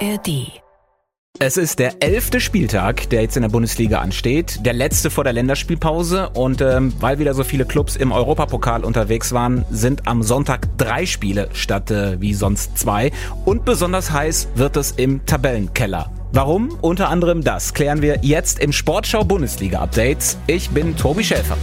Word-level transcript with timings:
ARD. 0.00 0.60
Es 1.38 1.56
ist 1.56 1.78
der 1.78 2.02
elfte 2.02 2.40
Spieltag, 2.40 3.10
der 3.10 3.22
jetzt 3.22 3.36
in 3.36 3.42
der 3.42 3.50
Bundesliga 3.50 3.98
ansteht, 4.00 4.64
der 4.64 4.72
letzte 4.72 5.10
vor 5.10 5.24
der 5.24 5.34
Länderspielpause 5.34 6.30
und 6.30 6.62
ähm, 6.62 6.94
weil 6.98 7.18
wieder 7.18 7.34
so 7.34 7.44
viele 7.44 7.66
Clubs 7.66 7.96
im 7.96 8.10
Europapokal 8.10 8.84
unterwegs 8.84 9.32
waren, 9.32 9.64
sind 9.70 10.06
am 10.06 10.22
Sonntag 10.22 10.66
drei 10.78 11.04
Spiele 11.04 11.48
statt 11.52 11.90
äh, 11.90 12.20
wie 12.20 12.32
sonst 12.32 12.78
zwei 12.78 13.10
und 13.44 13.66
besonders 13.66 14.10
heiß 14.10 14.48
wird 14.54 14.76
es 14.76 14.92
im 14.92 15.24
Tabellenkeller. 15.26 16.10
Warum? 16.32 16.76
Unter 16.80 17.10
anderem 17.10 17.44
das 17.44 17.74
klären 17.74 18.02
wir 18.02 18.18
jetzt 18.22 18.58
im 18.58 18.72
Sportschau 18.72 19.24
Bundesliga 19.24 19.80
Updates. 19.80 20.38
Ich 20.46 20.70
bin 20.70 20.96
Tobi 20.96 21.24
Schäfer. 21.24 21.56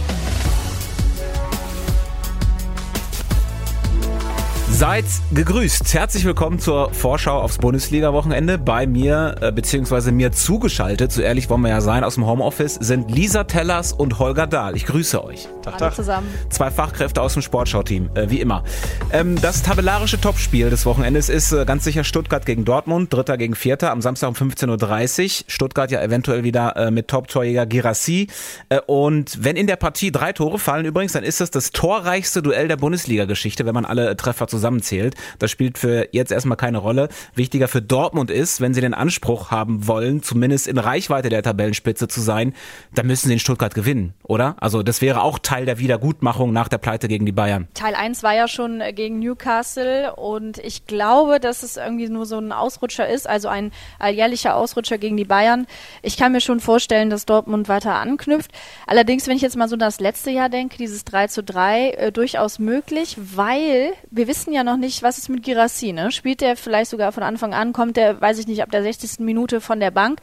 Seid 4.76 5.04
gegrüßt. 5.32 5.94
Herzlich 5.94 6.24
willkommen 6.24 6.58
zur 6.58 6.92
Vorschau 6.92 7.40
aufs 7.40 7.58
Bundesliga-Wochenende. 7.58 8.58
Bei 8.58 8.88
mir, 8.88 9.36
äh, 9.40 9.52
beziehungsweise 9.52 10.10
mir 10.10 10.32
zugeschaltet, 10.32 11.12
so 11.12 11.22
ehrlich 11.22 11.48
wollen 11.48 11.60
wir 11.60 11.68
ja 11.68 11.80
sein, 11.80 12.02
aus 12.02 12.14
dem 12.14 12.26
Homeoffice, 12.26 12.74
sind 12.74 13.08
Lisa 13.08 13.44
Tellers 13.44 13.92
und 13.92 14.18
Holger 14.18 14.48
Dahl. 14.48 14.74
Ich 14.74 14.84
grüße 14.84 15.24
euch. 15.24 15.46
Tag, 15.62 15.78
Tag. 15.78 15.94
zusammen. 15.94 16.26
Zwei 16.50 16.72
Fachkräfte 16.72 17.22
aus 17.22 17.34
dem 17.34 17.42
Sportschau-Team, 17.42 18.10
äh, 18.16 18.30
wie 18.30 18.40
immer. 18.40 18.64
Ähm, 19.12 19.40
das 19.40 19.62
tabellarische 19.62 20.20
Topspiel 20.20 20.70
des 20.70 20.84
Wochenendes 20.86 21.28
ist 21.28 21.52
äh, 21.52 21.64
ganz 21.64 21.84
sicher 21.84 22.02
Stuttgart 22.02 22.44
gegen 22.44 22.64
Dortmund, 22.64 23.12
Dritter 23.12 23.36
gegen 23.36 23.54
Vierter, 23.54 23.92
am 23.92 24.02
Samstag 24.02 24.30
um 24.30 24.34
15.30 24.34 25.22
Uhr. 25.22 25.44
Stuttgart 25.46 25.92
ja 25.92 26.02
eventuell 26.02 26.42
wieder 26.42 26.76
äh, 26.76 26.90
mit 26.90 27.06
Top-Torjäger 27.06 27.66
Girassi. 27.66 28.26
Äh, 28.70 28.80
und 28.88 29.44
wenn 29.44 29.54
in 29.54 29.68
der 29.68 29.76
Partie 29.76 30.10
drei 30.10 30.32
Tore 30.32 30.58
fallen 30.58 30.84
übrigens, 30.84 31.12
dann 31.12 31.22
ist 31.22 31.40
das 31.40 31.52
das 31.52 31.70
torreichste 31.70 32.42
Duell 32.42 32.66
der 32.66 32.76
Bundesliga-Geschichte, 32.76 33.66
wenn 33.66 33.74
man 33.74 33.84
alle 33.84 34.16
Treffer 34.16 34.48
zusammen 34.48 34.63
zusammenzählt. 34.64 35.14
Das 35.38 35.50
spielt 35.50 35.76
für 35.76 36.08
jetzt 36.12 36.32
erstmal 36.32 36.56
keine 36.56 36.78
Rolle. 36.78 37.08
Wichtiger 37.34 37.68
für 37.68 37.82
Dortmund 37.82 38.30
ist, 38.30 38.62
wenn 38.62 38.72
sie 38.72 38.80
den 38.80 38.94
Anspruch 38.94 39.50
haben 39.50 39.86
wollen, 39.86 40.22
zumindest 40.22 40.66
in 40.66 40.78
Reichweite 40.78 41.28
der 41.28 41.42
Tabellenspitze 41.42 42.08
zu 42.08 42.22
sein, 42.22 42.54
dann 42.94 43.06
müssen 43.06 43.28
sie 43.28 43.34
in 43.34 43.38
Stuttgart 43.38 43.74
gewinnen, 43.74 44.14
oder? 44.22 44.56
Also 44.60 44.82
das 44.82 45.02
wäre 45.02 45.20
auch 45.20 45.38
Teil 45.38 45.66
der 45.66 45.78
Wiedergutmachung 45.78 46.52
nach 46.52 46.68
der 46.68 46.78
Pleite 46.78 47.08
gegen 47.08 47.26
die 47.26 47.32
Bayern. 47.32 47.68
Teil 47.74 47.94
1 47.94 48.22
war 48.22 48.34
ja 48.34 48.48
schon 48.48 48.82
gegen 48.94 49.18
Newcastle 49.18 50.16
und 50.16 50.56
ich 50.58 50.86
glaube, 50.86 51.40
dass 51.40 51.62
es 51.62 51.76
irgendwie 51.76 52.08
nur 52.08 52.24
so 52.24 52.38
ein 52.38 52.50
Ausrutscher 52.50 53.06
ist, 53.06 53.28
also 53.28 53.48
ein 53.48 53.70
alljährlicher 53.98 54.56
Ausrutscher 54.56 54.96
gegen 54.96 55.18
die 55.18 55.26
Bayern. 55.26 55.66
Ich 56.00 56.16
kann 56.16 56.32
mir 56.32 56.40
schon 56.40 56.60
vorstellen, 56.60 57.10
dass 57.10 57.26
Dortmund 57.26 57.68
weiter 57.68 57.96
anknüpft. 57.96 58.50
Allerdings, 58.86 59.26
wenn 59.26 59.36
ich 59.36 59.42
jetzt 59.42 59.56
mal 59.56 59.68
so 59.68 59.76
das 59.76 60.00
letzte 60.00 60.30
Jahr 60.30 60.48
denke, 60.48 60.78
dieses 60.78 61.04
3 61.04 61.26
zu 61.26 61.42
3, 61.42 61.90
äh, 61.90 62.12
durchaus 62.12 62.58
möglich, 62.58 63.18
weil 63.18 63.92
wir 64.10 64.26
wissen 64.26 64.53
ja 64.54 64.64
noch 64.64 64.76
nicht, 64.76 65.02
was 65.02 65.18
ist 65.18 65.28
mit 65.28 65.42
Girassi, 65.42 65.92
ne? 65.92 66.10
Spielt 66.10 66.40
der 66.40 66.56
vielleicht 66.56 66.90
sogar 66.90 67.12
von 67.12 67.22
Anfang 67.22 67.52
an, 67.54 67.72
kommt 67.72 67.96
der, 67.96 68.20
weiß 68.20 68.38
ich 68.38 68.46
nicht, 68.46 68.62
ab 68.62 68.70
der 68.70 68.82
60. 68.82 69.20
Minute 69.20 69.60
von 69.60 69.80
der 69.80 69.90
Bank, 69.90 70.20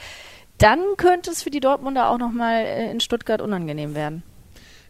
dann 0.57 0.79
könnte 0.97 1.31
es 1.31 1.43
für 1.43 1.49
die 1.49 1.59
Dortmunder 1.59 2.09
auch 2.09 2.17
nochmal 2.17 2.63
äh, 2.63 2.91
in 2.91 2.99
Stuttgart 2.99 3.41
unangenehm 3.41 3.95
werden. 3.95 4.23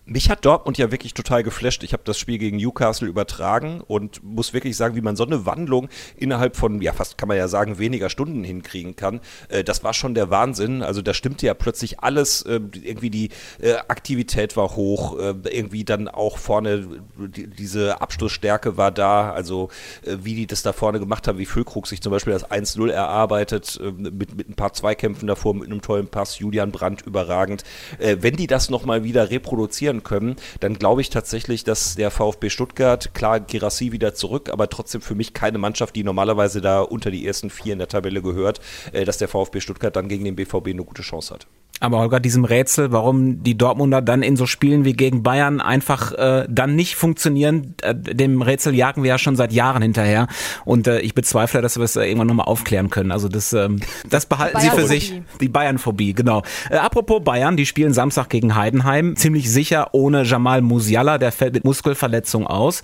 Mich 0.05 0.31
hat 0.31 0.45
Dortmund 0.45 0.79
ja 0.79 0.91
wirklich 0.91 1.13
total 1.13 1.43
geflasht. 1.43 1.83
Ich 1.83 1.93
habe 1.93 2.01
das 2.03 2.17
Spiel 2.17 2.39
gegen 2.39 2.57
Newcastle 2.57 3.07
übertragen 3.07 3.81
und 3.85 4.23
muss 4.23 4.51
wirklich 4.51 4.75
sagen, 4.75 4.95
wie 4.95 5.01
man 5.01 5.15
so 5.15 5.23
eine 5.23 5.45
Wandlung 5.45 5.89
innerhalb 6.17 6.55
von, 6.55 6.81
ja 6.81 6.91
fast 6.91 7.19
kann 7.19 7.27
man 7.27 7.37
ja 7.37 7.47
sagen, 7.47 7.77
weniger 7.77 8.09
Stunden 8.09 8.43
hinkriegen 8.43 8.95
kann. 8.95 9.21
Äh, 9.49 9.63
das 9.63 9.83
war 9.83 9.93
schon 9.93 10.15
der 10.15 10.31
Wahnsinn. 10.31 10.81
Also 10.81 11.03
da 11.03 11.13
stimmte 11.13 11.45
ja 11.45 11.53
plötzlich 11.53 11.99
alles. 11.99 12.41
Äh, 12.41 12.61
irgendwie 12.81 13.11
die 13.11 13.29
äh, 13.59 13.75
Aktivität 13.87 14.57
war 14.57 14.75
hoch. 14.75 15.19
Äh, 15.19 15.35
irgendwie 15.49 15.85
dann 15.85 16.07
auch 16.07 16.39
vorne 16.39 16.87
die, 17.17 17.45
diese 17.45 18.01
Abschlussstärke 18.01 18.77
war 18.77 18.89
da. 18.89 19.31
Also 19.31 19.69
äh, 20.03 20.17
wie 20.23 20.33
die 20.33 20.47
das 20.47 20.63
da 20.63 20.73
vorne 20.73 20.99
gemacht 20.99 21.27
haben, 21.27 21.37
wie 21.37 21.45
Füllkrug 21.45 21.85
sich 21.85 22.01
zum 22.01 22.11
Beispiel 22.11 22.33
das 22.33 22.49
1-0 22.49 22.89
erarbeitet, 22.89 23.79
äh, 23.79 23.91
mit, 23.91 24.35
mit 24.35 24.49
ein 24.49 24.55
paar 24.55 24.73
Zweikämpfen 24.73 25.27
davor, 25.27 25.53
mit 25.53 25.67
einem 25.67 25.81
tollen 25.81 26.07
Pass. 26.07 26.39
Julian 26.39 26.71
Brandt 26.71 27.03
überragend. 27.03 27.63
wenn 27.99 28.35
die 28.35 28.47
das 28.47 28.69
nochmal 28.69 29.03
wieder 29.03 29.29
reproduzieren, 29.29 29.90
reagieren 29.91 30.03
können, 30.03 30.35
dann 30.59 30.75
glaube 30.75 31.01
ich 31.01 31.09
tatsächlich, 31.09 31.63
dass 31.63 31.95
der 31.95 32.11
VfB 32.11 32.49
Stuttgart, 32.49 33.13
klar, 33.13 33.39
Girassi 33.39 33.91
wieder 33.91 34.13
zurück, 34.13 34.49
aber 34.49 34.69
trotzdem 34.69 35.01
für 35.01 35.15
mich 35.15 35.33
keine 35.33 35.57
Mannschaft, 35.57 35.95
die 35.95 36.03
normalerweise 36.03 36.61
da 36.61 36.81
unter 36.81 37.11
die 37.11 37.25
ersten 37.25 37.49
vier 37.49 37.73
in 37.73 37.79
der 37.79 37.87
Tabelle 37.87 38.21
gehört, 38.21 38.61
äh, 38.93 39.05
dass 39.05 39.17
der 39.17 39.27
VfB 39.27 39.59
Stuttgart 39.59 39.95
dann 39.95 40.07
gegen 40.07 40.25
den 40.25 40.35
BVB 40.35 40.67
eine 40.67 40.83
gute 40.83 41.01
Chance 41.01 41.33
hat. 41.33 41.47
Aber 41.81 41.97
Holger, 41.97 42.19
diesem 42.19 42.45
Rätsel, 42.45 42.91
warum 42.91 43.41
die 43.41 43.57
Dortmunder 43.57 44.03
dann 44.03 44.21
in 44.21 44.35
so 44.35 44.45
Spielen 44.45 44.85
wie 44.85 44.93
gegen 44.93 45.23
Bayern 45.23 45.59
einfach 45.59 46.11
äh, 46.11 46.45
dann 46.47 46.75
nicht 46.75 46.95
funktionieren, 46.95 47.73
äh, 47.81 47.95
dem 47.95 48.43
Rätsel 48.43 48.75
jagen 48.75 49.01
wir 49.01 49.09
ja 49.09 49.17
schon 49.17 49.35
seit 49.35 49.51
Jahren 49.51 49.81
hinterher. 49.81 50.27
Und 50.63 50.85
äh, 50.85 50.99
ich 50.99 51.15
bezweifle, 51.15 51.59
dass 51.61 51.77
wir 51.77 51.83
es 51.83 51.95
äh, 51.95 52.05
irgendwann 52.05 52.27
nochmal 52.27 52.45
aufklären 52.45 52.91
können. 52.91 53.11
Also 53.11 53.29
das, 53.29 53.51
ähm, 53.53 53.79
das 54.07 54.27
behalten 54.27 54.59
Sie 54.59 54.69
für 54.69 54.85
sich. 54.85 55.23
Die 55.41 55.49
Bayernphobie, 55.49 56.13
genau. 56.13 56.43
Äh, 56.69 56.75
apropos 56.75 57.23
Bayern, 57.23 57.57
die 57.57 57.65
spielen 57.65 57.93
Samstag 57.93 58.29
gegen 58.29 58.53
Heidenheim. 58.53 59.15
Ziemlich 59.15 59.51
sicher 59.51 59.89
ohne 59.93 60.21
Jamal 60.21 60.61
Musiala, 60.61 61.17
der 61.17 61.31
fällt 61.31 61.55
mit 61.55 61.65
Muskelverletzung 61.65 62.45
aus. 62.45 62.83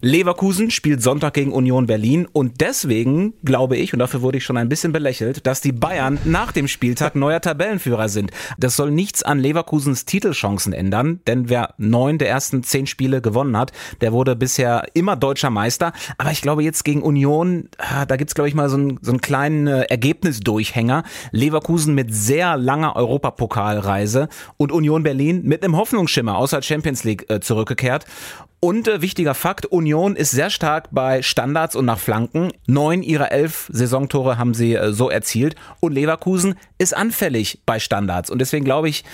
Leverkusen 0.00 0.70
spielt 0.70 1.02
Sonntag 1.02 1.34
gegen 1.34 1.52
Union 1.52 1.88
Berlin. 1.88 2.28
Und 2.32 2.60
deswegen 2.60 3.34
glaube 3.44 3.76
ich, 3.76 3.92
und 3.92 3.98
dafür 3.98 4.22
wurde 4.22 4.38
ich 4.38 4.44
schon 4.44 4.56
ein 4.56 4.68
bisschen 4.68 4.92
belächelt, 4.92 5.48
dass 5.48 5.60
die 5.60 5.72
Bayern 5.72 6.18
nach 6.24 6.52
dem 6.52 6.68
Spieltag 6.68 7.16
neuer 7.16 7.40
Tabellenführer 7.40 8.08
sind. 8.08 8.30
Das 8.58 8.76
soll 8.76 8.90
nichts 8.90 9.22
an 9.22 9.38
Leverkusens 9.38 10.04
Titelchancen 10.04 10.72
ändern, 10.72 11.20
denn 11.26 11.48
wer 11.48 11.74
neun 11.78 12.18
der 12.18 12.28
ersten 12.28 12.62
zehn 12.62 12.86
Spiele 12.86 13.20
gewonnen 13.20 13.56
hat, 13.56 13.72
der 14.00 14.12
wurde 14.12 14.36
bisher 14.36 14.84
immer 14.94 15.16
deutscher 15.16 15.50
Meister. 15.50 15.92
Aber 16.18 16.30
ich 16.30 16.42
glaube 16.42 16.62
jetzt 16.62 16.84
gegen 16.84 17.02
Union, 17.02 17.68
ah, 17.78 18.06
da 18.06 18.16
gibt's 18.16 18.34
glaube 18.34 18.48
ich 18.48 18.54
mal 18.54 18.68
so 18.68 18.76
einen, 18.76 18.98
so 19.02 19.10
einen 19.10 19.20
kleinen 19.20 19.66
äh, 19.66 19.82
Ergebnisdurchhänger. 19.82 21.02
Leverkusen 21.32 21.94
mit 21.94 22.14
sehr 22.14 22.56
langer 22.56 22.96
Europapokalreise 22.96 24.28
und 24.56 24.72
Union 24.72 25.02
Berlin 25.02 25.42
mit 25.44 25.64
einem 25.64 25.76
Hoffnungsschimmer 25.76 26.36
außer 26.36 26.62
Champions 26.62 27.04
League 27.04 27.28
äh, 27.30 27.40
zurückgekehrt. 27.40 28.06
Und 28.60 28.88
äh, 28.88 29.02
wichtiger 29.02 29.34
Fakt, 29.34 29.66
Union 29.66 30.16
ist 30.16 30.30
sehr 30.30 30.50
stark 30.50 30.88
bei 30.90 31.22
Standards 31.22 31.76
und 31.76 31.84
nach 31.84 31.98
Flanken. 31.98 32.52
Neun 32.66 33.02
ihrer 33.02 33.30
elf 33.30 33.68
Saisontore 33.72 34.38
haben 34.38 34.54
sie 34.54 34.74
äh, 34.74 34.92
so 34.92 35.10
erzielt. 35.10 35.56
Und 35.80 35.92
Leverkusen 35.92 36.54
ist 36.78 36.96
anfällig 36.96 37.60
bei 37.66 37.78
Standards. 37.78 38.30
Und 38.30 38.38
deswegen 38.38 38.64
glaube 38.64 38.88
ich, 38.88 39.04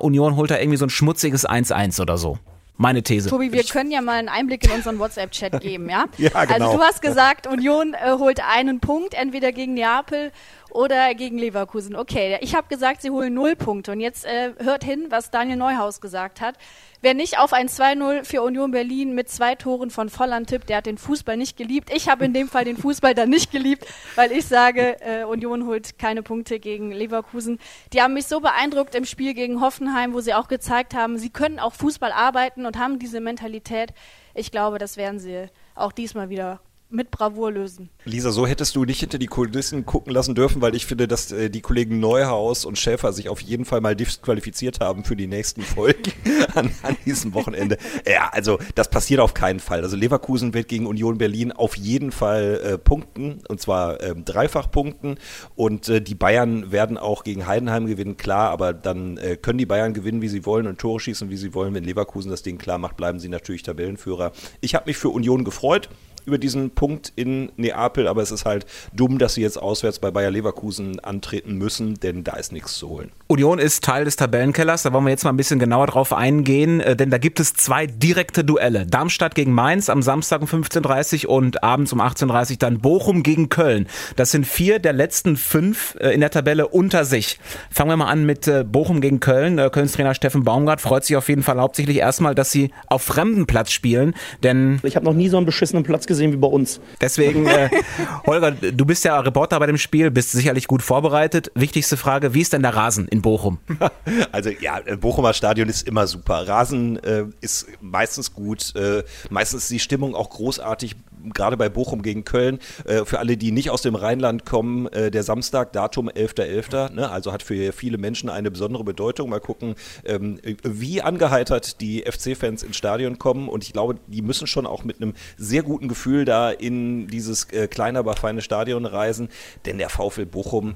Union 0.00 0.36
holt 0.36 0.50
da 0.50 0.58
irgendwie 0.58 0.78
so 0.78 0.86
ein 0.86 0.90
schmutziges 0.90 1.48
1-1 1.48 2.00
oder 2.00 2.18
so. 2.18 2.38
Meine 2.80 3.02
These. 3.02 3.28
Tobi, 3.28 3.52
wir 3.52 3.64
können 3.64 3.90
ja 3.90 4.00
mal 4.00 4.20
einen 4.20 4.28
Einblick 4.28 4.64
in 4.64 4.70
unseren 4.70 5.00
WhatsApp-Chat 5.00 5.60
geben, 5.60 5.90
ja? 5.90 6.06
ja, 6.16 6.44
genau. 6.44 6.66
Also 6.66 6.76
du 6.76 6.82
hast 6.84 7.02
gesagt, 7.02 7.48
Union 7.48 7.94
äh, 7.94 8.12
holt 8.12 8.40
einen 8.40 8.78
Punkt, 8.78 9.14
entweder 9.14 9.50
gegen 9.50 9.74
Neapel 9.74 10.30
oder 10.70 11.14
gegen 11.14 11.38
Leverkusen. 11.38 11.96
Okay, 11.96 12.38
ich 12.40 12.54
habe 12.54 12.68
gesagt, 12.68 13.02
sie 13.02 13.10
holen 13.10 13.34
null 13.34 13.56
Punkte. 13.56 13.92
Und 13.92 14.00
jetzt 14.00 14.24
äh, 14.24 14.52
hört 14.58 14.84
hin, 14.84 15.06
was 15.10 15.30
Daniel 15.30 15.56
Neuhaus 15.56 16.00
gesagt 16.00 16.40
hat. 16.40 16.56
Wer 17.00 17.14
nicht 17.14 17.38
auf 17.38 17.52
ein 17.52 17.68
2-0 17.68 18.24
für 18.24 18.42
Union 18.42 18.72
Berlin 18.72 19.14
mit 19.14 19.28
zwei 19.28 19.54
Toren 19.54 19.90
von 19.90 20.08
Volland 20.08 20.48
tippt, 20.48 20.68
der 20.68 20.78
hat 20.78 20.86
den 20.86 20.98
Fußball 20.98 21.36
nicht 21.36 21.56
geliebt. 21.56 21.90
Ich 21.94 22.08
habe 22.08 22.24
in 22.24 22.32
dem 22.32 22.48
Fall 22.48 22.64
den 22.64 22.76
Fußball 22.76 23.14
dann 23.14 23.28
nicht 23.30 23.52
geliebt, 23.52 23.86
weil 24.16 24.32
ich 24.32 24.46
sage, 24.46 25.00
äh, 25.00 25.22
Union 25.22 25.66
holt 25.66 25.96
keine 25.98 26.24
Punkte 26.24 26.58
gegen 26.58 26.90
Leverkusen. 26.90 27.60
Die 27.92 28.02
haben 28.02 28.14
mich 28.14 28.26
so 28.26 28.40
beeindruckt 28.40 28.96
im 28.96 29.04
Spiel 29.04 29.34
gegen 29.34 29.60
Hoffenheim, 29.60 30.12
wo 30.12 30.20
sie 30.20 30.34
auch 30.34 30.48
gezeigt 30.48 30.94
haben, 30.94 31.18
sie 31.18 31.30
können 31.30 31.60
auch 31.60 31.74
Fußball 31.74 32.10
arbeiten 32.10 32.66
und 32.66 32.78
haben 32.78 32.98
diese 32.98 33.20
Mentalität. 33.20 33.94
Ich 34.34 34.50
glaube, 34.50 34.78
das 34.78 34.96
werden 34.96 35.20
sie 35.20 35.46
auch 35.76 35.92
diesmal 35.92 36.30
wieder 36.30 36.60
mit 36.90 37.10
Bravour 37.10 37.52
lösen. 37.52 37.90
Lisa, 38.04 38.30
so 38.30 38.46
hättest 38.46 38.74
du 38.74 38.84
nicht 38.84 39.00
hinter 39.00 39.18
die 39.18 39.26
Kulissen 39.26 39.84
gucken 39.84 40.12
lassen 40.12 40.34
dürfen, 40.34 40.62
weil 40.62 40.74
ich 40.74 40.86
finde, 40.86 41.06
dass 41.06 41.30
äh, 41.32 41.50
die 41.50 41.60
Kollegen 41.60 42.00
Neuhaus 42.00 42.64
und 42.64 42.78
Schäfer 42.78 43.12
sich 43.12 43.28
auf 43.28 43.42
jeden 43.42 43.66
Fall 43.66 43.82
mal 43.82 43.94
disqualifiziert 43.94 44.80
haben 44.80 45.04
für 45.04 45.14
die 45.14 45.26
nächsten 45.26 45.60
Folgen 45.62 46.12
an, 46.54 46.70
an 46.82 46.96
diesem 47.04 47.34
Wochenende. 47.34 47.76
Ja, 48.08 48.30
also 48.32 48.58
das 48.74 48.88
passiert 48.88 49.20
auf 49.20 49.34
keinen 49.34 49.60
Fall. 49.60 49.82
Also 49.82 49.96
Leverkusen 49.96 50.54
wird 50.54 50.68
gegen 50.68 50.86
Union 50.86 51.18
Berlin 51.18 51.52
auf 51.52 51.76
jeden 51.76 52.10
Fall 52.10 52.60
äh, 52.64 52.78
punkten 52.78 53.42
und 53.48 53.60
zwar 53.60 54.00
äh, 54.00 54.14
dreifach 54.14 54.70
punkten 54.70 55.18
und 55.54 55.88
äh, 55.88 56.00
die 56.00 56.14
Bayern 56.14 56.72
werden 56.72 56.96
auch 56.96 57.22
gegen 57.24 57.46
Heidenheim 57.46 57.86
gewinnen, 57.86 58.16
klar, 58.16 58.50
aber 58.50 58.72
dann 58.72 59.18
äh, 59.18 59.36
können 59.36 59.58
die 59.58 59.66
Bayern 59.66 59.92
gewinnen, 59.92 60.22
wie 60.22 60.28
sie 60.28 60.46
wollen 60.46 60.66
und 60.66 60.78
Tore 60.78 61.00
schießen, 61.00 61.28
wie 61.28 61.36
sie 61.36 61.54
wollen. 61.54 61.74
Wenn 61.74 61.84
Leverkusen 61.84 62.30
das 62.30 62.42
Ding 62.42 62.56
klar 62.56 62.78
macht, 62.78 62.96
bleiben 62.96 63.18
sie 63.18 63.28
natürlich 63.28 63.62
Tabellenführer. 63.62 64.32
Ich 64.60 64.74
habe 64.74 64.86
mich 64.86 64.96
für 64.96 65.10
Union 65.10 65.44
gefreut 65.44 65.90
über 66.28 66.38
diesen 66.38 66.70
Punkt 66.70 67.12
in 67.16 67.50
Neapel, 67.56 68.06
aber 68.06 68.22
es 68.22 68.30
ist 68.30 68.44
halt 68.44 68.66
dumm, 68.92 69.18
dass 69.18 69.34
sie 69.34 69.42
jetzt 69.42 69.60
auswärts 69.60 69.98
bei 69.98 70.10
Bayer 70.10 70.30
Leverkusen 70.30 71.00
antreten 71.00 71.56
müssen, 71.56 71.94
denn 71.94 72.22
da 72.22 72.36
ist 72.36 72.52
nichts 72.52 72.74
zu 72.74 72.88
holen. 72.88 73.10
Union 73.26 73.58
ist 73.58 73.82
Teil 73.82 74.04
des 74.04 74.16
Tabellenkellers, 74.16 74.82
da 74.82 74.92
wollen 74.92 75.04
wir 75.04 75.10
jetzt 75.10 75.24
mal 75.24 75.30
ein 75.30 75.36
bisschen 75.36 75.58
genauer 75.58 75.86
drauf 75.86 76.12
eingehen, 76.12 76.80
äh, 76.80 76.94
denn 76.94 77.10
da 77.10 77.18
gibt 77.18 77.40
es 77.40 77.54
zwei 77.54 77.86
direkte 77.86 78.44
Duelle. 78.44 78.86
Darmstadt 78.86 79.34
gegen 79.34 79.52
Mainz 79.52 79.88
am 79.88 80.02
Samstag 80.02 80.42
um 80.42 80.46
15.30 80.46 81.26
Uhr 81.26 81.32
und 81.32 81.64
abends 81.64 81.92
um 81.92 82.00
18.30 82.00 82.50
Uhr 82.52 82.56
dann 82.58 82.78
Bochum 82.80 83.22
gegen 83.22 83.48
Köln. 83.48 83.86
Das 84.16 84.30
sind 84.30 84.46
vier 84.46 84.78
der 84.78 84.92
letzten 84.92 85.36
fünf 85.36 85.96
äh, 86.00 86.10
in 86.10 86.20
der 86.20 86.30
Tabelle 86.30 86.68
unter 86.68 87.04
sich. 87.04 87.38
Fangen 87.70 87.90
wir 87.90 87.96
mal 87.96 88.08
an 88.08 88.26
mit 88.26 88.46
äh, 88.46 88.64
Bochum 88.64 89.00
gegen 89.00 89.20
Köln. 89.20 89.56
Kölns 89.70 89.92
Trainer 89.92 90.14
Steffen 90.14 90.44
Baumgart 90.44 90.80
freut 90.80 91.04
sich 91.04 91.16
auf 91.16 91.28
jeden 91.28 91.42
Fall 91.42 91.58
hauptsächlich 91.58 91.96
erstmal, 91.96 92.34
dass 92.34 92.50
sie 92.50 92.70
auf 92.86 93.02
fremden 93.02 93.46
Platz 93.46 93.72
spielen, 93.72 94.14
denn 94.42 94.80
ich 94.82 94.96
habe 94.96 95.04
noch 95.04 95.14
nie 95.14 95.28
so 95.28 95.36
einen 95.36 95.46
beschissenen 95.46 95.84
Platz 95.84 96.06
gesehen 96.06 96.17
gesehen 96.18 96.32
wie 96.32 96.36
bei 96.36 96.48
uns. 96.48 96.80
Deswegen, 97.00 97.46
äh, 97.46 97.70
Holger, 98.26 98.50
du 98.50 98.84
bist 98.84 99.04
ja 99.04 99.18
Reporter 99.20 99.58
bei 99.58 99.66
dem 99.66 99.78
Spiel, 99.78 100.10
bist 100.10 100.32
sicherlich 100.32 100.66
gut 100.66 100.82
vorbereitet. 100.82 101.50
Wichtigste 101.54 101.96
Frage, 101.96 102.34
wie 102.34 102.40
ist 102.40 102.52
denn 102.52 102.62
der 102.62 102.74
Rasen 102.74 103.08
in 103.08 103.22
Bochum? 103.22 103.58
Also 104.32 104.50
ja, 104.50 104.80
Bochumer 105.00 105.32
Stadion 105.32 105.68
ist 105.68 105.86
immer 105.86 106.06
super. 106.06 106.46
Rasen 106.46 107.02
äh, 107.02 107.24
ist 107.40 107.66
meistens 107.80 108.32
gut, 108.32 108.74
äh, 108.74 109.02
meistens 109.30 109.64
ist 109.64 109.70
die 109.70 109.78
Stimmung 109.78 110.14
auch 110.14 110.30
großartig 110.30 110.96
gerade 111.34 111.56
bei 111.56 111.68
Bochum 111.68 112.02
gegen 112.02 112.24
Köln, 112.24 112.58
äh, 112.84 113.04
für 113.04 113.18
alle, 113.18 113.36
die 113.36 113.52
nicht 113.52 113.70
aus 113.70 113.82
dem 113.82 113.94
Rheinland 113.94 114.44
kommen, 114.44 114.86
äh, 114.88 115.10
der 115.10 115.22
Samstag, 115.22 115.72
Datum 115.72 116.08
11.11., 116.08 116.68
.11., 116.68 116.94
ne? 116.94 117.10
also 117.10 117.32
hat 117.32 117.42
für 117.42 117.72
viele 117.72 117.98
Menschen 117.98 118.28
eine 118.28 118.50
besondere 118.50 118.84
Bedeutung. 118.84 119.30
Mal 119.30 119.40
gucken, 119.40 119.74
ähm, 120.04 120.40
wie 120.62 121.02
angeheitert 121.02 121.80
die 121.80 122.02
FC-Fans 122.02 122.62
ins 122.62 122.76
Stadion 122.76 123.18
kommen 123.18 123.48
und 123.48 123.64
ich 123.64 123.72
glaube, 123.72 123.96
die 124.06 124.22
müssen 124.22 124.46
schon 124.46 124.66
auch 124.66 124.84
mit 124.84 125.02
einem 125.02 125.14
sehr 125.36 125.62
guten 125.62 125.88
Gefühl 125.88 126.24
da 126.24 126.50
in 126.50 127.06
dieses 127.08 127.44
äh, 127.52 127.68
kleine, 127.68 127.98
aber 127.98 128.16
feine 128.16 128.42
Stadion 128.42 128.86
reisen, 128.86 129.28
denn 129.66 129.78
der 129.78 129.88
VfL 129.88 130.26
Bochum, 130.26 130.74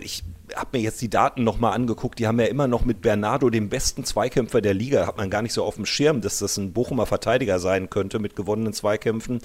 ich 0.00 0.24
habe 0.54 0.78
mir 0.78 0.82
jetzt 0.82 1.00
die 1.00 1.10
Daten 1.10 1.44
nochmal 1.44 1.72
angeguckt, 1.72 2.18
die 2.18 2.26
haben 2.26 2.38
ja 2.40 2.46
immer 2.46 2.66
noch 2.66 2.84
mit 2.84 3.00
Bernardo 3.00 3.50
den 3.50 3.68
besten 3.68 4.04
Zweikämpfer 4.04 4.60
der 4.60 4.74
Liga, 4.74 5.06
hat 5.06 5.16
man 5.16 5.30
gar 5.30 5.42
nicht 5.42 5.52
so 5.52 5.64
auf 5.64 5.76
dem 5.76 5.86
Schirm, 5.86 6.20
dass 6.20 6.38
das 6.38 6.56
ein 6.56 6.72
Bochumer 6.72 7.06
Verteidiger 7.06 7.58
sein 7.58 7.90
könnte 7.90 8.18
mit 8.18 8.36
gewonnenen 8.36 8.72
Zweikämpfen. 8.72 9.40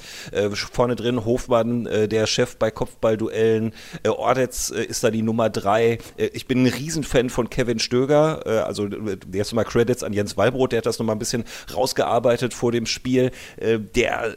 Vorne 0.56 0.96
drin 0.96 1.26
Hofmann, 1.26 1.86
äh, 1.86 2.08
der 2.08 2.28
Chef 2.28 2.58
bei 2.58 2.72
Kopfballduellen, 2.72 3.74
äh, 4.04 4.10
Ordetz 4.10 4.72
äh, 4.72 4.84
ist 4.84 5.04
da 5.04 5.12
die 5.12 5.22
Nummer 5.22 5.50
drei. 5.50 6.00
Äh, 6.18 6.28
ich 6.34 6.48
bin 6.48 6.64
ein 6.64 6.68
Riesenfan 6.68 7.30
von 7.30 7.50
Kevin 7.50 7.80
Stöger, 7.80 8.44
äh, 8.46 8.60
also 8.60 8.88
jetzt 9.32 9.54
mal 9.54 9.64
Credits 9.64 10.04
an 10.04 10.14
Jens 10.14 10.38
Wallbrot, 10.38 10.72
der 10.72 10.78
hat 10.80 10.86
das 10.86 11.00
nochmal 11.00 11.16
ein 11.16 11.20
bisschen 11.20 11.44
rausgearbeitet 11.74 12.54
vor 12.54 12.72
dem 12.72 12.86
Spiel. 12.86 13.32
der 13.60 14.36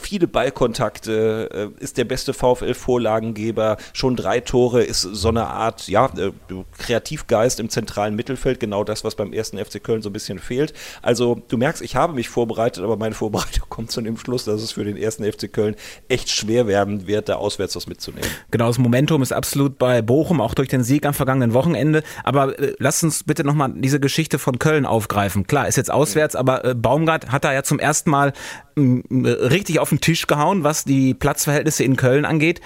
viele 0.00 0.26
Ballkontakte, 0.26 1.72
ist 1.78 1.96
der 1.98 2.04
beste 2.04 2.32
VfL-Vorlagengeber, 2.32 3.76
schon 3.92 4.16
drei 4.16 4.40
Tore, 4.40 4.82
ist 4.82 5.02
so 5.02 5.28
eine 5.28 5.46
Art, 5.46 5.88
ja, 5.88 6.06
äh, 6.16 6.32
Kreativgeist 6.78 7.60
im 7.60 7.68
zentralen 7.68 8.14
Mittelfeld, 8.14 8.60
genau 8.60 8.84
das, 8.84 9.04
was 9.04 9.14
beim 9.14 9.32
ersten 9.32 9.58
FC 9.58 9.82
Köln 9.82 10.02
so 10.02 10.10
ein 10.10 10.12
bisschen 10.12 10.38
fehlt. 10.38 10.72
Also 11.02 11.42
du 11.48 11.56
merkst, 11.56 11.82
ich 11.82 11.96
habe 11.96 12.14
mich 12.14 12.28
vorbereitet, 12.28 12.84
aber 12.84 12.96
meine 12.96 13.14
Vorbereitung 13.14 13.64
kommt 13.68 13.90
zu 13.90 14.00
dem 14.00 14.16
Schluss, 14.16 14.44
dass 14.44 14.62
es 14.62 14.72
für 14.72 14.84
den 14.84 14.96
ersten 14.96 15.23
FC 15.32 15.52
Köln 15.52 15.76
echt 16.08 16.30
schwer 16.30 16.66
werden 16.66 17.06
wird, 17.06 17.28
da 17.28 17.36
auswärts 17.36 17.76
was 17.76 17.86
mitzunehmen. 17.86 18.28
Genau, 18.50 18.66
das 18.66 18.78
Momentum 18.78 19.22
ist 19.22 19.32
absolut 19.32 19.78
bei 19.78 20.02
Bochum, 20.02 20.40
auch 20.40 20.54
durch 20.54 20.68
den 20.68 20.82
Sieg 20.82 21.06
am 21.06 21.14
vergangenen 21.14 21.54
Wochenende. 21.54 22.02
Aber 22.22 22.58
äh, 22.58 22.74
lass 22.78 23.02
uns 23.02 23.24
bitte 23.24 23.44
nochmal 23.44 23.72
diese 23.74 24.00
Geschichte 24.00 24.38
von 24.38 24.58
Köln 24.58 24.86
aufgreifen. 24.86 25.46
Klar, 25.46 25.68
ist 25.68 25.76
jetzt 25.76 25.90
auswärts, 25.90 26.36
aber 26.36 26.64
äh, 26.64 26.74
Baumgart 26.74 27.30
hat 27.30 27.44
da 27.44 27.52
ja 27.52 27.62
zum 27.62 27.78
ersten 27.78 28.10
Mal 28.10 28.32
richtig 28.76 29.78
auf 29.78 29.90
den 29.90 30.00
Tisch 30.00 30.26
gehauen, 30.26 30.64
was 30.64 30.84
die 30.84 31.14
Platzverhältnisse 31.14 31.84
in 31.84 31.96
Köln 31.96 32.24
angeht. 32.24 32.60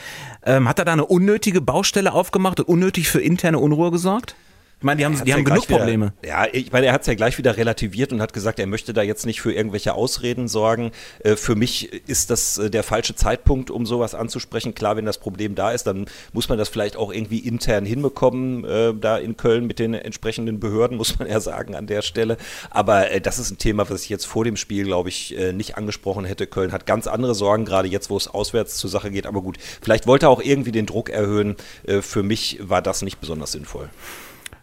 Ähm, 0.45 0.69
hat 0.69 0.79
er 0.79 0.85
da 0.85 0.93
eine 0.93 1.05
unnötige 1.05 1.61
Baustelle 1.61 2.13
aufgemacht 2.13 2.61
und 2.61 2.69
unnötig 2.69 3.09
für 3.09 3.21
interne 3.21 3.59
Unruhe 3.59 3.91
gesorgt? 3.91 4.35
Ich 4.81 4.85
meine, 4.85 4.99
die 4.99 5.05
haben, 5.05 5.15
die 5.25 5.33
haben 5.33 5.41
ja 5.41 5.45
genug 5.45 5.69
wieder, 5.69 5.79
Probleme. 5.79 6.13
Ja, 6.25 6.47
ich 6.53 6.71
meine, 6.71 6.87
er 6.87 6.93
hat 6.93 7.01
es 7.01 7.09
ja 7.09 7.15
gleich 7.15 7.37
wieder 7.37 7.57
relativiert 7.57 8.13
und 8.13 8.23
hat 8.23 8.33
gesagt, 8.33 8.61
er 8.61 8.67
möchte 8.69 8.93
da 8.93 9.03
jetzt 9.03 9.27
nicht 9.27 9.41
für 9.41 9.53
irgendwelche 9.53 9.95
Ausreden 9.95 10.47
sorgen. 10.47 10.93
Äh, 11.19 11.35
für 11.35 11.57
mich 11.57 11.93
ist 12.09 12.31
das 12.31 12.59
äh, 12.59 12.71
der 12.71 12.85
falsche 12.85 13.17
Zeitpunkt, 13.17 13.73
um 13.73 13.87
sowas 13.87 14.15
anzusprechen. 14.15 14.77
Klar, 14.77 14.97
wenn 14.97 15.05
das 15.05 15.19
Problem 15.19 15.57
da 15.57 15.73
ist, 15.73 15.89
dann 15.89 16.07
muss 16.33 16.49
man 16.49 16.59
das 16.59 16.69
vielleicht 16.69 16.95
auch 16.95 17.13
irgendwie 17.13 17.41
intern 17.41 17.85
hinbekommen, 17.85 18.65
äh, 18.65 18.95
da 18.95 19.19
in 19.19 19.37
Köln 19.37 19.67
mit 19.67 19.81
den 19.81 19.95
entsprechenden 19.95 20.61
Behörden, 20.61 20.97
muss 20.97 21.19
man 21.19 21.27
ja 21.27 21.41
sagen 21.41 21.75
an 21.75 21.89
der 21.89 22.03
Stelle. 22.03 22.37
Aber 22.71 23.11
äh, 23.11 23.21
das 23.21 23.41
ist 23.41 23.51
ein 23.51 23.59
Thema, 23.59 23.91
was 23.91 24.05
ich 24.05 24.09
jetzt 24.09 24.27
vor 24.27 24.45
dem 24.45 24.57
Spiel, 24.57 24.85
glaube 24.85 25.09
ich, 25.09 25.37
äh, 25.37 25.53
nicht 25.53 25.77
angesprochen 25.77 26.25
hätte. 26.25 26.47
Köln 26.47 26.71
hat 26.71 26.87
ganz 26.87 27.09
andere 27.09 27.35
Sorgen, 27.35 27.65
gerade 27.65 27.89
jetzt, 27.89 28.11
wo 28.11 28.17
es 28.17 28.29
auswärts 28.29 28.77
zur 28.77 28.91
Sache 28.91 29.11
geht. 29.11 29.27
Aber 29.27 29.43
gut, 29.43 29.59
vielleicht 29.83 30.07
wollte 30.07 30.27
er 30.27 30.31
auch 30.31 30.41
irgendwie 30.41 30.71
den 30.71 30.87
Druck 30.87 31.11
erhöhen. 31.11 31.57
Äh, 31.85 32.01
für 32.01 32.23
mich 32.23 32.61
war 32.63 32.81
das 32.81 33.03
nicht 33.03 33.19
besonders 33.19 33.51
sinnvoll. 33.51 33.91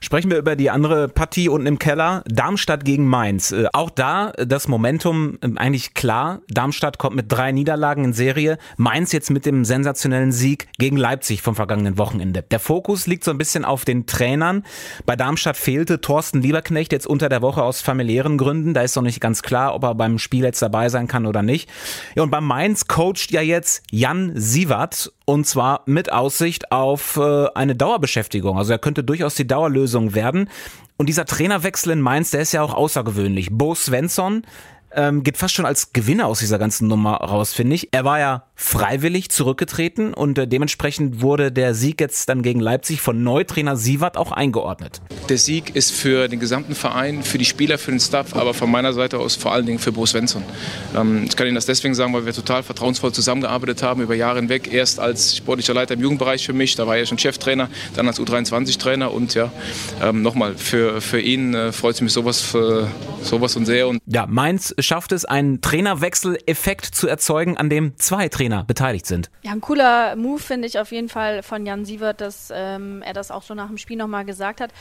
Sprechen 0.06 0.30
wir 0.30 0.38
über 0.38 0.56
die 0.56 0.70
andere 0.70 1.08
Partie 1.08 1.50
unten 1.50 1.66
im 1.66 1.80
Keller. 1.80 2.24
Darmstadt 2.28 2.86
gegen 2.86 3.08
Mainz. 3.08 3.52
Äh, 3.52 3.66
auch 3.74 3.90
da 3.90 4.30
äh, 4.38 4.46
das 4.46 4.68
Momentum 4.68 5.40
ähm, 5.42 5.58
eigentlich 5.58 5.96
klar. 5.96 6.42
Darmstadt 6.48 7.00
kommt 7.00 7.16
mit 7.16 7.32
drei 7.32 7.52
Niederlagen 7.52 8.04
in 8.04 8.14
Serie. 8.14 8.60
Mainz 8.78 9.14
jetzt 9.14 9.32
mit 9.32 9.48
dem 9.48 9.66
sensationellen 9.66 10.32
Sieg 10.32 10.68
gegen 10.78 10.96
Leipzig 10.96 11.42
vom 11.42 11.56
vergangenen 11.56 11.98
Wochenende. 11.98 12.44
Der 12.44 12.60
Fokus 12.60 13.08
liegt 13.08 13.24
so 13.24 13.32
ein 13.32 13.40
bisschen 13.40 13.66
auf 13.66 13.84
den 13.84 14.06
Trainern. 14.06 14.64
Bei 15.08 15.16
Darmstadt 15.16 15.58
fehlte 15.58 16.00
Thorsten 16.02 16.40
Lieberknecht 16.40 16.92
jetzt 16.92 17.08
unter 17.08 17.28
der 17.28 17.42
Woche 17.42 17.64
aus 17.64 17.82
familiären 17.82 18.38
Gründen. 18.38 18.76
Da 18.76 18.84
ist 18.84 18.96
noch 18.96 19.02
nicht 19.02 19.20
ganz 19.20 19.42
klar, 19.42 19.74
ob 19.74 19.86
er 19.86 19.96
beim 19.96 20.20
Spiel 20.20 20.44
jetzt 20.44 20.62
dabei 20.62 20.90
sein 20.90 21.08
kann 21.08 21.26
oder 21.26 21.42
nicht. 21.42 21.68
Ja, 22.14 22.22
und 22.22 22.30
bei 22.30 22.42
Mainz 22.42 22.86
coacht 22.86 23.32
ja 23.32 23.42
jetzt 23.42 23.82
Jan 23.90 24.34
Sievert 24.36 25.12
und 25.26 25.48
zwar 25.48 25.82
mit 25.88 26.12
Aussicht 26.12 26.72
auf 26.72 27.18
äh, 27.18 27.48
eine 27.56 27.76
Dauerbeschäftigung. 27.76 28.60
Also 28.60 28.74
er 28.74 28.80
könnte 28.80 29.04
durchaus 29.04 29.34
die 29.34 29.48
Dauerlösung 29.48 29.95
werden. 30.14 30.50
Und 30.98 31.08
dieser 31.08 31.26
Trainerwechsel 31.26 31.92
in 31.92 32.02
Mainz, 32.02 32.32
der 32.32 32.42
ist 32.42 32.54
ja 32.54 32.62
auch 32.62 32.74
außergewöhnlich. 32.74 33.50
Bo 33.52 33.76
Svensson 33.76 34.44
ähm, 34.96 35.24
geht 35.24 35.38
fast 35.38 35.54
schon 35.54 35.66
als 35.66 35.94
Gewinner 35.94 36.28
aus 36.28 36.40
dieser 36.40 36.58
ganzen 36.58 36.88
Nummer 36.88 37.16
raus, 37.16 37.54
finde 37.54 37.76
ich. 37.76 37.90
Er 37.92 38.06
war 38.06 38.20
ja 38.20 38.44
freiwillig 38.56 39.30
zurückgetreten 39.30 40.14
und 40.14 40.38
äh, 40.38 40.48
dementsprechend 40.48 41.22
wurde 41.22 41.52
der 41.52 41.74
Sieg 41.74 42.00
jetzt 42.00 42.30
dann 42.30 42.42
gegen 42.42 42.62
Leipzig 42.62 43.02
von 43.02 43.22
Neutrainer 43.22 43.76
Sievert 43.76 44.18
auch 44.18 44.32
eingeordnet. 44.32 45.02
Der 45.28 45.38
Sieg 45.38 45.76
ist 45.76 45.92
für 45.92 46.30
den 46.30 46.40
gesamten 46.40 46.74
Verein, 46.74 47.24
für 47.24 47.38
die 47.38 47.46
Spieler, 47.46 47.78
für 47.78 47.92
den 47.92 48.00
Staff, 48.00 48.36
aber 48.36 48.54
von 48.54 48.72
meiner 48.72 48.94
Seite 48.94 49.20
aus 49.20 49.36
vor 49.36 49.52
allen 49.52 49.66
Dingen 49.66 49.80
für 49.80 49.92
Bo 49.92 50.06
Svensson. 50.06 50.44
Ähm, 50.96 51.26
ich 51.26 51.36
kann 51.36 51.48
Ihnen 51.48 51.56
das 51.56 51.66
deswegen 51.66 51.96
sagen, 51.96 52.14
weil 52.14 52.26
wir 52.26 52.34
total 52.34 52.64
vertrauensvoll 52.64 53.12
zusammengearbeitet 53.12 53.84
haben 53.84 54.02
über 54.02 54.16
Jahre 54.16 54.40
hinweg. 54.40 54.72
Erst 54.72 55.00
als 55.00 55.36
sportlicher 55.36 55.74
Leiter 55.74 55.96
im 55.96 56.02
Jugendbereich 56.02 56.46
für 56.46 56.54
mich, 56.54 56.76
da 56.76 56.88
war 56.88 56.96
er 56.96 57.06
schon 57.06 57.20
Cheftrainer, 57.20 57.70
dann 57.96 58.08
als 58.08 58.20
U23-Trainer 58.20 59.12
und 59.12 59.34
ja, 59.34 59.52
ähm, 60.02 60.22
nochmal, 60.22 60.56
für, 60.56 61.02
für 61.02 61.20
ihn 61.20 61.54
äh, 61.54 61.72
freut 61.74 61.96
es 61.96 62.02
mich 62.02 62.14
sowas, 62.14 62.56
äh, 62.56 62.86
sowas 63.22 63.56
und 63.58 63.66
sehr. 63.66 63.88
Und 63.88 64.00
ja, 64.06 64.26
Mainz 64.28 64.74
schafft 64.86 65.12
es, 65.12 65.26
einen 65.26 65.62
Trainerwechsel-Effekt 65.62 66.86
zu 66.86 67.08
erzeugen, 67.08 67.58
an 67.58 67.70
dem 67.70 67.98
zwei 67.98 68.30
Trainer 68.30 68.64
beteiligt 68.64 69.06
sind. 69.06 69.30
Ja, 69.42 69.52
ein 69.52 69.62
cooler 69.62 70.16
Move 70.16 70.40
finde 70.40 70.68
ich 70.68 70.80
auf 70.80 70.92
jeden 70.92 71.10
Fall 71.10 71.44
von 71.44 71.66
Jan 71.66 71.86
Sievert, 71.86 72.22
dass 72.22 72.52
ähm, 72.54 73.02
er 73.02 73.14
das 73.14 73.32
auch 73.32 73.44
schon 73.44 73.58
nach 73.58 73.68
dem 73.68 73.78
Spiel 73.78 73.98
nochmal 73.98 74.26
gesagt 74.26 74.62
hat. 74.62 74.72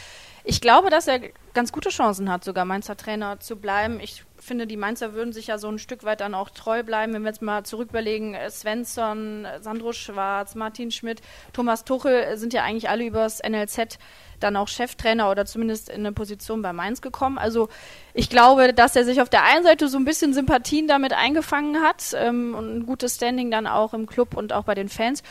Ich 0.44 0.60
glaube, 0.60 0.90
dass 0.90 1.08
er 1.08 1.20
ganz 1.54 1.72
gute 1.72 1.88
Chancen 1.88 2.30
hat, 2.30 2.44
sogar 2.44 2.64
Mainzer 2.64 2.96
Trainer 2.96 3.40
zu 3.40 3.56
bleiben. 3.56 3.98
Ich 4.00 4.24
finde, 4.44 4.66
die 4.66 4.76
Mainzer 4.76 5.14
würden 5.14 5.32
sich 5.32 5.48
ja 5.48 5.58
so 5.58 5.68
ein 5.68 5.78
Stück 5.78 6.04
weit 6.04 6.20
dann 6.20 6.34
auch 6.34 6.50
treu 6.50 6.82
bleiben, 6.82 7.12
wenn 7.14 7.22
wir 7.22 7.28
jetzt 7.28 7.42
mal 7.42 7.64
zurücküberlegen, 7.64 8.34
äh, 8.34 8.50
Svensson, 8.50 9.46
Sandro 9.60 9.92
Schwarz, 9.92 10.54
Martin 10.54 10.90
Schmidt, 10.90 11.20
Thomas 11.52 11.84
Tuchel 11.84 12.36
sind 12.36 12.52
ja 12.52 12.62
eigentlich 12.62 12.88
alle 12.88 13.04
übers 13.04 13.40
NLZ 13.42 13.98
dann 14.40 14.56
auch 14.56 14.68
Cheftrainer 14.68 15.30
oder 15.30 15.46
zumindest 15.46 15.88
in 15.88 16.00
eine 16.00 16.12
Position 16.12 16.62
bei 16.62 16.72
Mainz 16.72 17.00
gekommen. 17.00 17.38
Also 17.38 17.68
ich 18.12 18.30
glaube, 18.30 18.72
dass 18.72 18.94
er 18.96 19.04
sich 19.04 19.20
auf 19.20 19.28
der 19.28 19.44
einen 19.44 19.64
Seite 19.64 19.88
so 19.88 19.98
ein 19.98 20.04
bisschen 20.04 20.34
Sympathien 20.34 20.86
damit 20.86 21.12
eingefangen 21.12 21.82
hat 21.82 22.14
ähm, 22.14 22.54
und 22.54 22.76
ein 22.76 22.86
gutes 22.86 23.16
Standing 23.16 23.50
dann 23.50 23.66
auch 23.66 23.94
im 23.94 24.06
Club 24.06 24.36
und 24.36 24.52
auch 24.52 24.64
bei 24.64 24.74
den 24.74 24.88
Fans. 24.88 25.22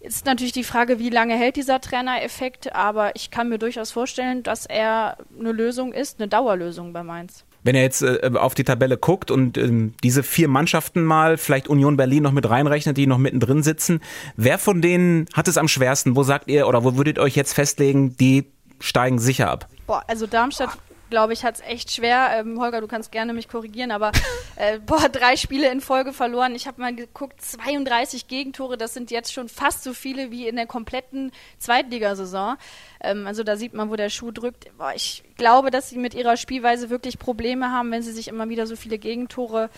Ist 0.00 0.26
natürlich 0.26 0.52
die 0.52 0.64
Frage, 0.64 1.00
wie 1.00 1.10
lange 1.10 1.34
hält 1.34 1.56
dieser 1.56 1.80
Trainereffekt, 1.80 2.72
aber 2.72 3.16
ich 3.16 3.30
kann 3.32 3.48
mir 3.48 3.58
durchaus 3.58 3.90
vorstellen, 3.90 4.44
dass 4.44 4.64
er 4.64 5.18
eine 5.38 5.50
Lösung 5.50 5.92
ist, 5.92 6.20
eine 6.20 6.28
Dauerlösung 6.28 6.92
bei 6.92 7.02
Mainz. 7.02 7.44
Wenn 7.62 7.74
er 7.74 7.82
jetzt 7.82 8.02
äh, 8.02 8.30
auf 8.34 8.54
die 8.54 8.64
Tabelle 8.64 8.96
guckt 8.96 9.30
und 9.30 9.58
ähm, 9.58 9.94
diese 10.02 10.22
vier 10.22 10.48
Mannschaften 10.48 11.04
mal, 11.04 11.36
vielleicht 11.36 11.68
Union 11.68 11.96
Berlin 11.96 12.22
noch 12.22 12.32
mit 12.32 12.48
reinrechnet, 12.48 12.96
die 12.96 13.06
noch 13.06 13.18
mittendrin 13.18 13.62
sitzen, 13.62 14.00
wer 14.36 14.58
von 14.58 14.80
denen 14.80 15.26
hat 15.34 15.48
es 15.48 15.58
am 15.58 15.68
schwersten? 15.68 16.16
Wo 16.16 16.22
sagt 16.22 16.48
ihr 16.48 16.66
oder 16.68 16.84
wo 16.84 16.96
würdet 16.96 17.18
ihr 17.18 17.22
euch 17.22 17.36
jetzt 17.36 17.52
festlegen, 17.52 18.16
die 18.16 18.46
steigen 18.80 19.18
sicher 19.18 19.50
ab? 19.50 19.68
Boah, 19.86 20.02
also 20.06 20.26
Darmstadt 20.26 20.78
glaube 21.10 21.32
ich, 21.32 21.44
hat 21.44 21.56
es 21.56 21.60
echt 21.62 21.92
schwer. 21.92 22.30
Ähm, 22.32 22.60
Holger, 22.60 22.80
du 22.80 22.86
kannst 22.86 23.12
gerne 23.12 23.32
mich 23.32 23.48
korrigieren, 23.48 23.90
aber 23.90 24.12
äh, 24.56 24.78
boah, 24.86 25.08
drei 25.08 25.36
Spiele 25.36 25.70
in 25.70 25.80
Folge 25.80 26.12
verloren. 26.12 26.54
Ich 26.54 26.66
habe 26.66 26.80
mal 26.80 26.94
geguckt, 26.94 27.40
32 27.40 28.28
Gegentore, 28.28 28.76
das 28.76 28.94
sind 28.94 29.10
jetzt 29.10 29.32
schon 29.32 29.48
fast 29.48 29.82
so 29.82 29.92
viele 29.92 30.30
wie 30.30 30.48
in 30.48 30.56
der 30.56 30.66
kompletten 30.66 31.32
Zweitligasaison. 31.58 32.56
Ähm, 33.00 33.26
also 33.26 33.42
da 33.42 33.56
sieht 33.56 33.74
man, 33.74 33.90
wo 33.90 33.96
der 33.96 34.10
Schuh 34.10 34.30
drückt. 34.30 34.76
Boah, 34.76 34.92
ich 34.94 35.24
glaube, 35.36 35.70
dass 35.70 35.90
sie 35.90 35.98
mit 35.98 36.14
ihrer 36.14 36.36
Spielweise 36.36 36.90
wirklich 36.90 37.18
Probleme 37.18 37.70
haben, 37.70 37.90
wenn 37.90 38.02
sie 38.02 38.12
sich 38.12 38.28
immer 38.28 38.48
wieder 38.48 38.66
so 38.66 38.76
viele 38.76 38.98
Gegentore 38.98 39.70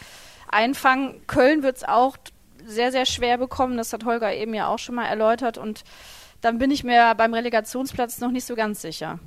einfangen. 0.48 1.26
Köln 1.26 1.62
wird 1.62 1.78
es 1.78 1.84
auch 1.84 2.16
sehr, 2.64 2.92
sehr 2.92 3.06
schwer 3.06 3.38
bekommen. 3.38 3.76
Das 3.76 3.92
hat 3.92 4.04
Holger 4.04 4.34
eben 4.34 4.54
ja 4.54 4.68
auch 4.68 4.78
schon 4.78 4.94
mal 4.94 5.06
erläutert. 5.06 5.58
Und 5.58 5.84
dann 6.40 6.58
bin 6.58 6.70
ich 6.70 6.84
mir 6.84 7.14
beim 7.14 7.34
Relegationsplatz 7.34 8.20
noch 8.20 8.30
nicht 8.30 8.44
so 8.44 8.54
ganz 8.54 8.82
sicher. 8.82 9.18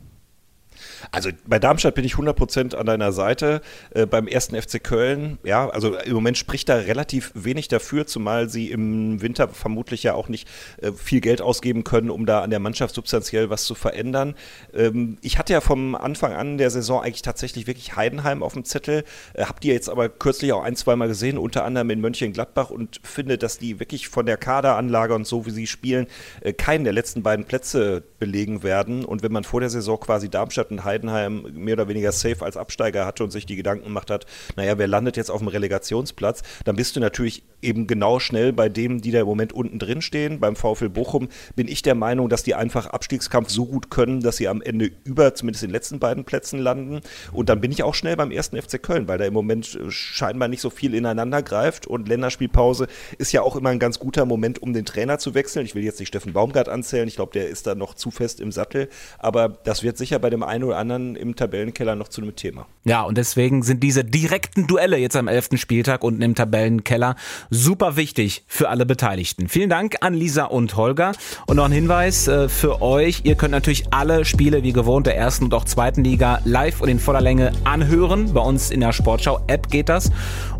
Also 1.11 1.29
bei 1.45 1.59
Darmstadt 1.59 1.95
bin 1.95 2.05
ich 2.05 2.13
100% 2.13 2.75
an 2.75 2.85
deiner 2.85 3.11
Seite. 3.11 3.61
Äh, 3.91 4.05
beim 4.05 4.27
ersten 4.27 4.59
FC 4.59 4.83
Köln, 4.83 5.37
ja, 5.43 5.69
also 5.69 5.97
im 5.97 6.13
Moment 6.13 6.37
spricht 6.37 6.69
da 6.69 6.75
relativ 6.75 7.31
wenig 7.35 7.67
dafür, 7.67 8.07
zumal 8.07 8.49
sie 8.49 8.71
im 8.71 9.21
Winter 9.21 9.47
vermutlich 9.49 10.03
ja 10.03 10.13
auch 10.13 10.29
nicht 10.29 10.47
äh, 10.81 10.91
viel 10.91 11.21
Geld 11.21 11.41
ausgeben 11.41 11.83
können, 11.83 12.09
um 12.09 12.25
da 12.25 12.41
an 12.41 12.49
der 12.49 12.59
Mannschaft 12.59 12.95
substanziell 12.95 13.49
was 13.49 13.65
zu 13.65 13.75
verändern. 13.75 14.35
Ähm, 14.73 15.17
ich 15.21 15.37
hatte 15.37 15.53
ja 15.53 15.61
vom 15.61 15.95
Anfang 15.95 16.33
an 16.33 16.57
der 16.57 16.69
Saison 16.69 17.01
eigentlich 17.01 17.21
tatsächlich 17.21 17.67
wirklich 17.67 17.95
Heidenheim 17.95 18.43
auf 18.43 18.53
dem 18.53 18.65
Zettel, 18.65 19.03
äh, 19.33 19.45
hab 19.45 19.61
die 19.61 19.69
jetzt 19.69 19.89
aber 19.89 20.09
kürzlich 20.09 20.53
auch 20.53 20.63
ein, 20.63 20.75
zweimal 20.75 21.07
gesehen, 21.07 21.37
unter 21.37 21.63
anderem 21.63 21.89
in 21.89 22.01
Mönchengladbach 22.01 22.69
und 22.69 22.99
finde, 23.03 23.37
dass 23.37 23.57
die 23.57 23.79
wirklich 23.79 24.07
von 24.07 24.25
der 24.25 24.37
Kaderanlage 24.37 25.13
und 25.13 25.27
so, 25.27 25.45
wie 25.45 25.51
sie 25.51 25.67
spielen, 25.67 26.07
äh, 26.41 26.53
keinen 26.53 26.83
der 26.83 26.93
letzten 26.93 27.23
beiden 27.23 27.45
Plätze 27.45 28.03
belegen 28.19 28.63
werden. 28.63 29.05
Und 29.05 29.23
wenn 29.23 29.31
man 29.31 29.43
vor 29.43 29.59
der 29.59 29.69
Saison 29.69 29.99
quasi 29.99 30.29
Darmstadt 30.29 30.62
und 30.71 30.83
Heidenheim 30.83 31.43
mehr 31.53 31.73
oder 31.73 31.87
weniger 31.87 32.11
safe 32.11 32.43
als 32.43 32.57
Absteiger 32.57 33.05
hatte 33.05 33.23
und 33.23 33.31
sich 33.31 33.45
die 33.45 33.55
Gedanken 33.55 33.85
gemacht 33.85 34.09
hat, 34.09 34.25
naja, 34.55 34.77
wer 34.77 34.87
landet 34.87 35.17
jetzt 35.17 35.29
auf 35.29 35.39
dem 35.39 35.47
Relegationsplatz, 35.47 36.43
dann 36.65 36.75
bist 36.75 36.95
du 36.95 36.99
natürlich 36.99 37.43
eben 37.63 37.87
genau 37.87 38.19
schnell 38.19 38.53
bei 38.53 38.69
dem, 38.69 39.01
die 39.01 39.11
da 39.11 39.21
im 39.21 39.27
Moment 39.27 39.53
unten 39.53 39.79
drin 39.79 40.01
stehen. 40.01 40.39
Beim 40.39 40.55
VfL 40.55 40.89
Bochum 40.89 41.29
bin 41.55 41.67
ich 41.67 41.81
der 41.81 41.95
Meinung, 41.95 42.29
dass 42.29 42.43
die 42.43 42.55
einfach 42.55 42.87
Abstiegskampf 42.87 43.49
so 43.49 43.65
gut 43.65 43.89
können, 43.89 44.21
dass 44.21 44.37
sie 44.37 44.47
am 44.47 44.61
Ende 44.61 44.91
über 45.03 45.33
zumindest 45.35 45.63
den 45.63 45.71
letzten 45.71 45.99
beiden 45.99 46.23
Plätzen 46.23 46.59
landen. 46.59 47.01
Und 47.31 47.49
dann 47.49 47.61
bin 47.61 47.71
ich 47.71 47.83
auch 47.83 47.95
schnell 47.95 48.15
beim 48.15 48.31
ersten 48.31 48.61
FC 48.61 48.81
Köln, 48.81 49.07
weil 49.07 49.17
da 49.17 49.25
im 49.25 49.33
Moment 49.33 49.75
äh, 49.75 49.89
scheinbar 49.89 50.47
nicht 50.47 50.61
so 50.61 50.69
viel 50.69 50.93
ineinander 50.93 51.41
greift 51.41 51.87
und 51.87 52.07
Länderspielpause 52.07 52.87
ist 53.17 53.31
ja 53.31 53.41
auch 53.41 53.55
immer 53.55 53.69
ein 53.69 53.79
ganz 53.79 53.99
guter 53.99 54.25
Moment, 54.25 54.61
um 54.61 54.73
den 54.73 54.85
Trainer 54.85 55.17
zu 55.19 55.33
wechseln. 55.33 55.65
Ich 55.65 55.75
will 55.75 55.83
jetzt 55.83 55.99
nicht 55.99 56.09
Steffen 56.09 56.33
Baumgart 56.33 56.69
anzählen, 56.69 57.07
ich 57.07 57.15
glaube, 57.15 57.33
der 57.33 57.47
ist 57.47 57.67
da 57.67 57.75
noch 57.75 57.93
zu 57.93 58.11
fest 58.11 58.39
im 58.39 58.51
Sattel, 58.51 58.89
aber 59.19 59.49
das 59.49 59.83
wird 59.83 59.97
sicher 59.97 60.19
bei 60.19 60.29
dem 60.29 60.43
einen 60.43 60.63
oder 60.63 60.77
anderen 60.77 61.15
im 61.15 61.35
Tabellenkeller 61.35 61.95
noch 61.95 62.07
zu 62.07 62.21
einem 62.21 62.35
Thema. 62.35 62.67
Ja, 62.83 63.03
und 63.03 63.17
deswegen 63.17 63.63
sind 63.63 63.81
diese 63.81 64.03
direkten 64.03 64.67
Duelle 64.67 64.97
jetzt 64.97 65.15
am 65.15 65.27
11. 65.27 65.49
Spieltag 65.55 66.03
unten 66.03 66.21
im 66.21 66.35
Tabellenkeller 66.35 67.15
super 67.53 67.95
wichtig 67.95 68.43
für 68.47 68.69
alle 68.69 68.85
Beteiligten. 68.85 69.47
Vielen 69.47 69.69
Dank 69.69 69.97
an 70.01 70.13
Lisa 70.13 70.45
und 70.45 70.75
Holger. 70.75 71.13
Und 71.45 71.57
noch 71.57 71.65
ein 71.65 71.71
Hinweis 71.71 72.27
äh, 72.27 72.49
für 72.49 72.81
euch, 72.81 73.21
ihr 73.23 73.35
könnt 73.35 73.51
natürlich 73.51 73.85
alle 73.91 74.25
Spiele 74.25 74.63
wie 74.63 74.73
gewohnt 74.73 75.07
der 75.07 75.17
ersten 75.17 75.45
und 75.45 75.53
auch 75.53 75.65
zweiten 75.65 76.03
Liga 76.03 76.39
live 76.45 76.81
und 76.81 76.89
in 76.89 76.99
voller 76.99 77.21
Länge 77.21 77.51
anhören. 77.63 78.33
Bei 78.33 78.41
uns 78.41 78.71
in 78.71 78.79
der 78.79 78.91
Sportschau-App 78.91 79.69
geht 79.69 79.89
das. 79.89 80.11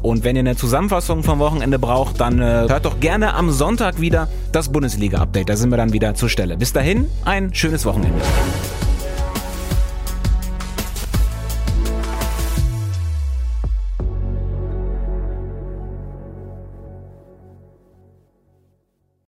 Und 0.01 0.23
wenn 0.23 0.35
ihr 0.35 0.41
eine 0.41 0.55
Zusammenfassung 0.55 1.23
vom 1.23 1.39
Wochenende 1.39 1.79
braucht, 1.79 2.19
dann 2.19 2.39
äh, 2.39 2.65
hört 2.67 2.85
doch 2.85 3.00
gerne 3.00 3.33
am 3.33 3.51
Sonntag 3.51 4.00
wieder 4.00 4.29
das 4.51 4.71
Bundesliga-Update. 4.71 5.50
Da 5.50 5.55
sind 5.55 5.69
wir 5.69 5.77
dann 5.77 5.93
wieder 5.93 6.13
zur 6.15 6.29
Stelle. 6.29 6.57
Bis 6.57 6.73
dahin, 6.73 7.07
ein 7.25 7.53
schönes 7.53 7.85
Wochenende. 7.85 8.21